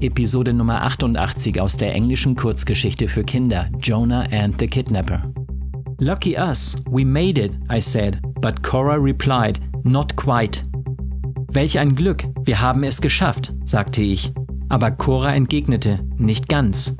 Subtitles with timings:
[0.00, 5.30] Episode Nummer 88 aus der englischen Kurzgeschichte für Kinder Jonah and the Kidnapper.
[5.98, 10.62] Lucky us, we made it, I said, but Cora replied, not quite.
[11.52, 14.32] Welch ein Glück, wir haben es geschafft, sagte ich.
[14.70, 16.96] Aber Cora entgegnete, nicht ganz.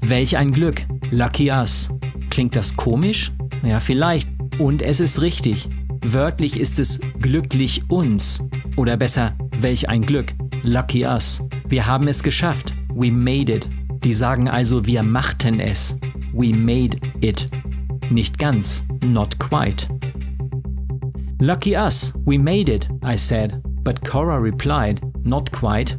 [0.00, 1.90] Welch ein Glück, lucky us.
[2.30, 3.32] Klingt das komisch?
[3.64, 4.28] Ja, vielleicht.
[4.60, 5.68] Und es ist richtig.
[6.04, 8.40] Wörtlich ist es glücklich uns.
[8.76, 11.42] Oder besser, welch ein Glück, lucky us.
[11.68, 12.74] Wir haben es geschafft.
[12.94, 13.68] We made it.
[14.04, 15.98] Die sagen also, wir machten es.
[16.32, 17.50] We made it.
[18.10, 19.88] Nicht ganz, not quite.
[21.40, 25.98] Lucky us, we made it, I said, but Cora replied, not quite.